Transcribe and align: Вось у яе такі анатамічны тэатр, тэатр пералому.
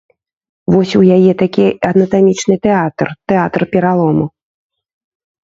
Вось 0.75 0.93
у 0.99 1.01
яе 1.17 1.33
такі 1.41 1.65
анатамічны 1.89 2.55
тэатр, 2.65 3.07
тэатр 3.33 3.61
пералому. 3.77 4.25